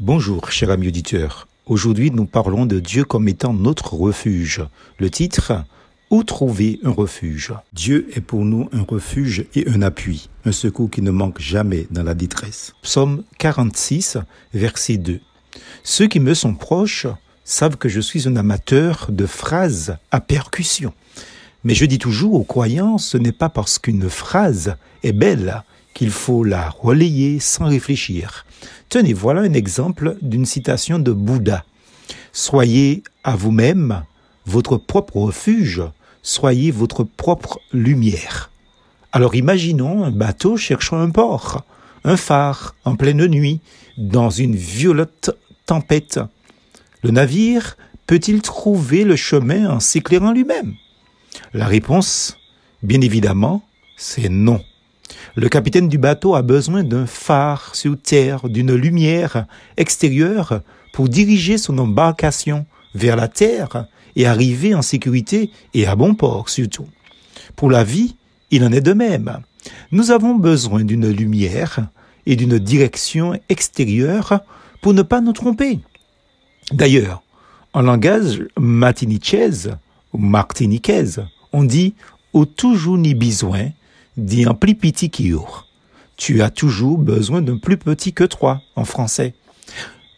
Bonjour, 0.00 0.52
cher 0.52 0.70
ami 0.70 0.86
auditeur. 0.86 1.48
Aujourd'hui, 1.66 2.12
nous 2.12 2.24
parlons 2.24 2.66
de 2.66 2.78
Dieu 2.78 3.02
comme 3.02 3.26
étant 3.26 3.52
notre 3.52 3.94
refuge. 3.94 4.64
Le 4.98 5.10
titre 5.10 5.64
Où 6.10 6.22
trouver 6.22 6.78
un 6.84 6.92
refuge? 6.92 7.52
Dieu 7.72 8.08
est 8.14 8.20
pour 8.20 8.44
nous 8.44 8.68
un 8.70 8.82
refuge 8.82 9.46
et 9.56 9.68
un 9.68 9.82
appui, 9.82 10.28
un 10.44 10.52
secours 10.52 10.88
qui 10.88 11.02
ne 11.02 11.10
manque 11.10 11.40
jamais 11.40 11.88
dans 11.90 12.04
la 12.04 12.14
détresse. 12.14 12.74
Psaume 12.80 13.24
46, 13.38 14.18
verset 14.54 14.98
2. 14.98 15.18
Ceux 15.82 16.06
qui 16.06 16.20
me 16.20 16.32
sont 16.32 16.54
proches 16.54 17.08
savent 17.42 17.76
que 17.76 17.88
je 17.88 18.00
suis 18.00 18.28
un 18.28 18.36
amateur 18.36 19.08
de 19.10 19.26
phrases 19.26 19.96
à 20.12 20.20
percussion. 20.20 20.94
Mais 21.64 21.74
je 21.74 21.86
dis 21.86 21.98
toujours 21.98 22.34
aux 22.34 22.44
croyants, 22.44 22.98
ce 22.98 23.18
n'est 23.18 23.32
pas 23.32 23.48
parce 23.48 23.80
qu'une 23.80 24.08
phrase 24.08 24.76
est 25.02 25.12
belle 25.12 25.64
qu'il 25.98 26.10
faut 26.12 26.44
la 26.44 26.70
relayer 26.70 27.40
sans 27.40 27.64
réfléchir. 27.64 28.46
Tenez, 28.88 29.12
voilà 29.12 29.40
un 29.40 29.52
exemple 29.52 30.16
d'une 30.22 30.46
citation 30.46 31.00
de 31.00 31.10
Bouddha. 31.10 31.64
Soyez 32.32 33.02
à 33.24 33.34
vous-même 33.34 34.04
votre 34.46 34.76
propre 34.76 35.16
refuge, 35.16 35.82
soyez 36.22 36.70
votre 36.70 37.02
propre 37.02 37.58
lumière. 37.72 38.52
Alors 39.10 39.34
imaginons 39.34 40.04
un 40.04 40.12
bateau 40.12 40.56
cherchant 40.56 41.00
un 41.00 41.10
port, 41.10 41.64
un 42.04 42.16
phare 42.16 42.76
en 42.84 42.94
pleine 42.94 43.26
nuit, 43.26 43.60
dans 43.96 44.30
une 44.30 44.54
violente 44.54 45.30
tempête. 45.66 46.20
Le 47.02 47.10
navire 47.10 47.76
peut-il 48.06 48.40
trouver 48.40 49.02
le 49.02 49.16
chemin 49.16 49.68
en 49.68 49.80
s'éclairant 49.80 50.30
lui-même? 50.30 50.74
La 51.54 51.66
réponse, 51.66 52.36
bien 52.84 53.00
évidemment, 53.00 53.64
c'est 53.96 54.28
non. 54.28 54.62
Le 55.34 55.48
capitaine 55.48 55.88
du 55.88 55.98
bateau 55.98 56.34
a 56.34 56.42
besoin 56.42 56.82
d'un 56.84 57.06
phare 57.06 57.74
sur 57.74 58.00
terre, 58.00 58.48
d'une 58.48 58.74
lumière 58.74 59.46
extérieure 59.76 60.62
pour 60.92 61.08
diriger 61.08 61.58
son 61.58 61.78
embarcation 61.78 62.66
vers 62.94 63.16
la 63.16 63.28
terre 63.28 63.86
et 64.16 64.26
arriver 64.26 64.74
en 64.74 64.82
sécurité 64.82 65.50
et 65.74 65.86
à 65.86 65.96
bon 65.96 66.14
port 66.14 66.48
surtout. 66.48 66.86
Pour 67.56 67.70
la 67.70 67.84
vie, 67.84 68.16
il 68.50 68.64
en 68.64 68.72
est 68.72 68.80
de 68.80 68.92
même. 68.92 69.40
Nous 69.92 70.10
avons 70.10 70.34
besoin 70.34 70.84
d'une 70.84 71.08
lumière 71.08 71.88
et 72.26 72.36
d'une 72.36 72.58
direction 72.58 73.38
extérieure 73.48 74.40
pour 74.80 74.94
ne 74.94 75.02
pas 75.02 75.20
nous 75.20 75.32
tromper. 75.32 75.80
D'ailleurs, 76.72 77.22
en 77.72 77.82
langage 77.82 78.42
martiniquaise 78.58 79.76
ou 80.12 80.18
martiniquaise, 80.18 81.24
on 81.52 81.64
dit 81.64 81.94
au 82.32 82.44
toujours 82.44 82.98
ni 82.98 83.14
besoin 83.14 83.68
dit 84.18 84.44
un 84.44 84.54
plus 84.54 84.74
petit. 84.74 85.10
Tu 86.16 86.42
as 86.42 86.50
toujours 86.50 86.98
besoin 86.98 87.40
d'un 87.40 87.56
plus 87.56 87.78
petit 87.78 88.12
que 88.12 88.24
toi 88.24 88.60
en 88.76 88.84
français. 88.84 89.34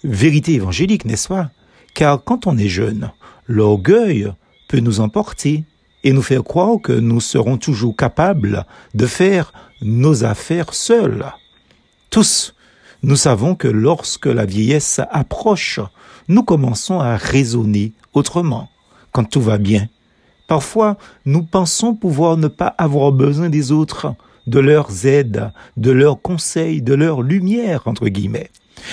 Vérité 0.02 0.54
évangélique, 0.54 1.04
n'est-ce 1.04 1.28
pas? 1.28 1.50
Car 1.94 2.24
quand 2.24 2.46
on 2.46 2.56
est 2.56 2.68
jeune, 2.68 3.12
l'orgueil 3.46 4.32
peut 4.68 4.80
nous 4.80 5.00
emporter 5.00 5.64
et 6.02 6.12
nous 6.12 6.22
faire 6.22 6.42
croire 6.42 6.80
que 6.82 6.92
nous 6.92 7.20
serons 7.20 7.58
toujours 7.58 7.94
capables 7.94 8.64
de 8.94 9.06
faire 9.06 9.52
nos 9.82 10.24
affaires 10.24 10.72
seuls. 10.72 11.26
Tous, 12.08 12.54
nous 13.02 13.16
savons 13.16 13.54
que 13.54 13.68
lorsque 13.68 14.26
la 14.26 14.46
vieillesse 14.46 15.00
approche, 15.10 15.80
nous 16.28 16.42
commençons 16.42 17.00
à 17.00 17.16
raisonner 17.16 17.92
autrement. 18.14 18.70
Quand 19.12 19.24
tout 19.24 19.42
va 19.42 19.58
bien, 19.58 19.88
Parfois, 20.50 20.96
nous 21.26 21.44
pensons 21.44 21.94
pouvoir 21.94 22.36
ne 22.36 22.48
pas 22.48 22.74
avoir 22.76 23.12
besoin 23.12 23.48
des 23.48 23.70
autres, 23.70 24.16
de 24.48 24.58
leurs 24.58 25.06
aides, 25.06 25.52
de 25.76 25.92
leurs 25.92 26.20
conseils, 26.20 26.82
de 26.82 26.92
leur 26.92 27.22
lumière, 27.22 27.82
entre 27.84 28.08
guillemets. 28.08 28.50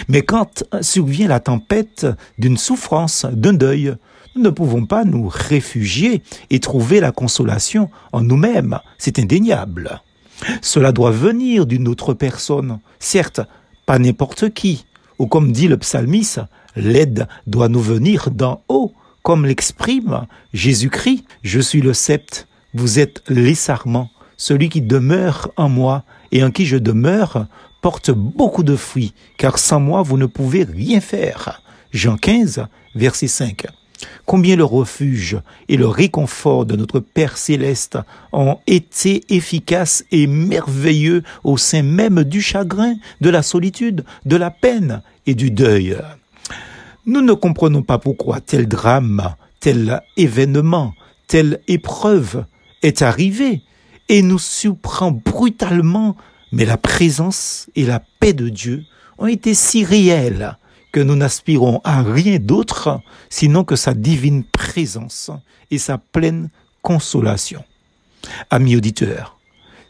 Mais 0.08 0.22
quand 0.22 0.64
survient 0.82 1.28
la 1.28 1.40
tempête 1.40 2.06
d'une 2.38 2.58
souffrance, 2.58 3.26
d'un 3.26 3.54
deuil, 3.54 3.96
nous 4.36 4.44
ne 4.44 4.52
pouvons 4.52 4.86
pas 4.86 5.04
nous 5.04 5.32
réfugier 5.34 6.22
et 6.52 6.60
trouver 6.60 7.00
la 7.00 7.12
consolation 7.12 7.90
en 8.12 8.22
nous-mêmes. 8.22 8.78
C'est 9.00 9.18
indéniable. 9.18 10.02
Cela 10.62 10.92
doit 10.92 11.10
venir 11.10 11.66
d'une 11.66 11.88
autre 11.88 12.14
personne. 12.14 12.78
Certes, 13.00 13.42
pas 13.88 13.98
n'importe 13.98 14.54
qui. 14.54 14.86
Ou 15.18 15.26
comme 15.26 15.52
dit 15.52 15.68
le 15.68 15.78
psalmiste, 15.78 16.42
l'aide 16.76 17.28
doit 17.48 17.68
nous 17.68 17.82
venir 17.82 18.30
d'en 18.30 18.62
haut 18.70 18.94
comme 19.28 19.46
l'exprime 19.46 20.26
Jésus-Christ, 20.54 21.26
je 21.44 21.60
suis 21.60 21.82
le 21.82 21.92
sept, 21.92 22.48
vous 22.74 22.98
êtes 22.98 23.24
les 23.28 23.56
sarments, 23.56 24.10
celui 24.38 24.70
qui 24.70 24.80
demeure 24.80 25.52
en 25.58 25.68
moi 25.68 26.06
et 26.32 26.46
en 26.46 26.50
qui 26.50 26.66
je 26.66 26.78
demeure 26.78 27.46
porte 27.82 28.10
beaucoup 28.10 28.64
de 28.64 28.78
fruits, 28.78 29.14
car 29.36 29.60
sans 29.60 29.82
moi 29.82 30.02
vous 30.02 30.18
ne 30.18 30.28
pouvez 30.28 30.64
rien 30.64 31.02
faire. 31.02 31.62
Jean 31.92 32.16
15, 32.16 32.68
verset 32.96 33.28
5. 33.28 33.66
Combien 34.26 34.56
le 34.56 34.64
refuge 34.64 35.38
et 35.68 35.76
le 35.76 35.90
réconfort 35.90 36.66
de 36.66 36.78
notre 36.78 37.02
Père 37.02 37.38
céleste 37.38 37.98
ont 38.32 38.60
été 38.66 39.26
efficaces 39.28 40.06
et 40.10 40.26
merveilleux 40.26 41.24
au 41.44 41.58
sein 41.58 41.84
même 41.84 42.24
du 42.24 42.42
chagrin, 42.42 42.96
de 43.20 43.30
la 43.30 43.44
solitude, 43.44 44.06
de 44.26 44.38
la 44.38 44.52
peine 44.52 45.02
et 45.26 45.36
du 45.36 45.52
deuil. 45.52 45.98
Nous 47.08 47.22
ne 47.22 47.32
comprenons 47.32 47.84
pas 47.84 48.00
pourquoi 48.00 48.42
tel 48.42 48.68
drame, 48.68 49.34
tel 49.62 50.02
événement, 50.18 50.94
telle 51.28 51.62
épreuve 51.70 52.44
est 52.84 53.02
arrivé 53.02 53.62
et 54.10 54.22
nous 54.22 54.40
surprend 54.40 55.12
brutalement, 55.12 56.18
mais 56.52 56.66
la 56.66 56.76
présence 56.76 57.70
et 57.78 57.86
la 57.86 58.02
paix 58.20 58.34
de 58.34 58.50
Dieu 58.50 58.84
ont 59.20 59.28
été 59.28 59.54
si 59.54 59.86
réelles 59.86 60.58
que 60.92 61.00
nous 61.00 61.16
n'aspirons 61.16 61.80
à 61.86 62.04
rien 62.04 62.40
d'autre 62.40 63.00
sinon 63.30 63.64
que 63.64 63.78
sa 63.78 63.94
divine 63.94 64.44
présence 64.44 65.32
et 65.72 65.78
sa 65.78 65.98
pleine 65.98 66.50
consolation. 66.82 67.64
Ami 68.50 68.76
auditeur, 68.76 69.40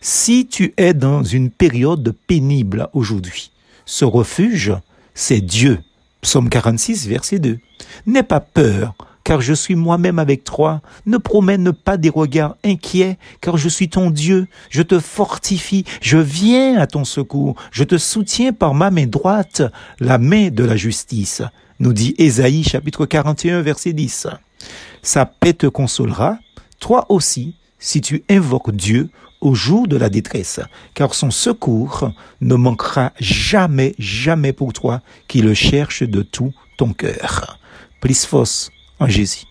si 0.01 0.45
tu 0.45 0.71
es 0.77 0.93
dans 0.93 1.23
une 1.23 1.49
période 1.49 2.15
pénible 2.27 2.89
aujourd'hui, 2.93 3.49
ce 3.87 4.05
refuge, 4.05 4.75
c'est 5.15 5.41
Dieu 5.41 5.79
Psaume 6.27 6.49
46, 6.49 7.07
verset 7.07 7.39
2. 7.39 7.57
N'aie 8.05 8.21
pas 8.21 8.41
peur, 8.41 8.95
car 9.23 9.39
je 9.39 9.53
suis 9.53 9.75
moi-même 9.75 10.19
avec 10.19 10.43
toi. 10.43 10.81
Ne 11.05 11.17
promène 11.17 11.71
pas 11.71 11.95
des 11.95 12.09
regards 12.09 12.57
inquiets, 12.65 13.17
car 13.39 13.55
je 13.55 13.69
suis 13.69 13.87
ton 13.87 14.09
Dieu. 14.09 14.47
Je 14.69 14.81
te 14.81 14.99
fortifie, 14.99 15.85
je 16.01 16.17
viens 16.17 16.81
à 16.81 16.85
ton 16.85 17.05
secours. 17.05 17.55
Je 17.71 17.85
te 17.85 17.97
soutiens 17.97 18.51
par 18.51 18.73
ma 18.73 18.91
main 18.91 19.07
droite, 19.07 19.61
la 20.01 20.17
main 20.17 20.49
de 20.49 20.65
la 20.65 20.75
justice. 20.75 21.43
Nous 21.79 21.93
dit 21.93 22.13
Ésaïe 22.17 22.65
chapitre 22.65 23.05
41, 23.05 23.61
verset 23.61 23.93
10. 23.93 24.27
Sa 25.03 25.25
paix 25.25 25.53
te 25.53 25.67
consolera, 25.67 26.39
toi 26.81 27.05
aussi, 27.07 27.55
si 27.79 28.01
tu 28.01 28.25
invoques 28.29 28.75
Dieu 28.75 29.09
au 29.41 29.53
jour 29.53 29.87
de 29.87 29.97
la 29.97 30.09
détresse, 30.09 30.59
car 30.93 31.13
son 31.13 31.31
secours 31.31 32.11
ne 32.41 32.55
manquera 32.55 33.13
jamais, 33.19 33.93
jamais 33.99 34.53
pour 34.53 34.73
toi 34.73 35.01
qui 35.27 35.41
le 35.41 35.53
cherches 35.53 36.03
de 36.03 36.21
tout 36.21 36.53
ton 36.77 36.93
cœur. 36.93 37.59
Plus 38.01 38.25
fos 38.25 38.69
en. 38.99 39.45